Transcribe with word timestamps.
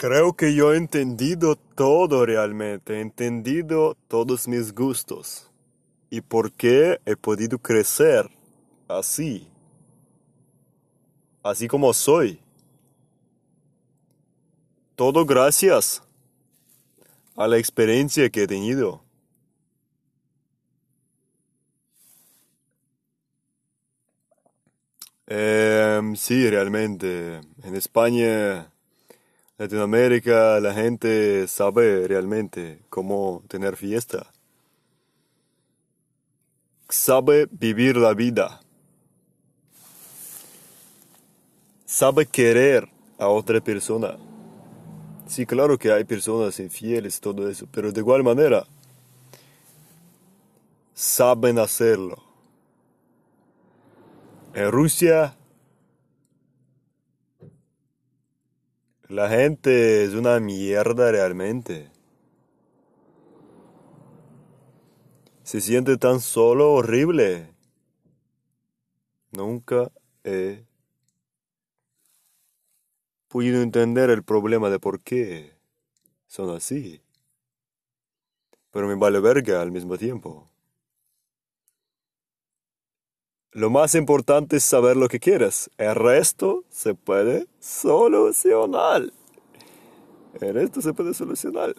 Creo 0.00 0.32
que 0.32 0.54
yo 0.54 0.72
he 0.72 0.76
entendido 0.76 1.56
todo 1.56 2.24
realmente, 2.24 2.98
he 2.98 3.00
entendido 3.00 3.96
todos 4.06 4.46
mis 4.46 4.72
gustos 4.72 5.50
y 6.08 6.20
por 6.20 6.52
qué 6.52 7.00
he 7.04 7.16
podido 7.16 7.58
crecer 7.58 8.30
así, 8.86 9.48
así 11.42 11.66
como 11.66 11.92
soy. 11.92 12.40
Todo 14.94 15.26
gracias 15.26 16.00
a 17.34 17.48
la 17.48 17.58
experiencia 17.58 18.30
que 18.30 18.44
he 18.44 18.46
tenido. 18.46 19.02
Em, 25.26 26.14
sí, 26.14 26.48
realmente. 26.48 27.40
En 27.64 27.74
España, 27.74 28.70
Latinoamérica, 29.58 30.60
la 30.60 30.72
gente 30.72 31.48
sabe 31.48 32.06
realmente 32.06 32.78
cómo 32.88 33.42
tener 33.48 33.76
fiesta. 33.76 34.30
Sabe 36.88 37.48
vivir 37.50 37.96
la 37.96 38.14
vida. 38.14 38.60
Sabe 41.84 42.24
querer 42.24 42.88
a 43.18 43.26
otra 43.26 43.60
persona. 43.60 44.16
Sí, 45.26 45.44
claro 45.44 45.76
que 45.76 45.90
hay 45.90 46.04
personas 46.04 46.60
infieles, 46.60 47.18
todo 47.18 47.50
eso, 47.50 47.66
pero 47.72 47.90
de 47.90 47.98
igual 47.98 48.22
manera 48.22 48.64
saben 50.94 51.58
hacerlo. 51.58 52.22
En 54.54 54.70
Rusia 54.70 55.37
la 59.08 59.30
gente 59.30 60.04
es 60.04 60.14
una 60.14 60.38
mierda 60.38 61.10
realmente. 61.10 61.90
Se 65.42 65.62
siente 65.62 65.96
tan 65.96 66.20
solo 66.20 66.72
horrible. 66.74 67.54
Nunca 69.32 69.90
he 70.24 70.64
podido 73.28 73.62
entender 73.62 74.10
el 74.10 74.22
problema 74.22 74.68
de 74.68 74.78
por 74.78 75.00
qué 75.00 75.54
son 76.26 76.54
así. 76.54 77.00
Pero 78.70 78.86
me 78.88 78.94
vale 78.94 79.20
verga 79.20 79.62
al 79.62 79.72
mismo 79.72 79.96
tiempo. 79.96 80.50
Lo 83.52 83.70
más 83.70 83.94
importante 83.94 84.56
es 84.56 84.64
saber 84.64 84.96
lo 84.96 85.08
que 85.08 85.20
quieres. 85.20 85.70
El 85.78 85.94
resto 85.94 86.64
se 86.68 86.94
puede 86.94 87.46
solucionar. 87.60 89.10
El 90.40 90.54
resto 90.54 90.82
se 90.82 90.92
puede 90.92 91.14
solucionar. 91.14 91.74